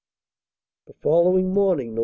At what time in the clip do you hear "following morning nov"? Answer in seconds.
1.03-1.99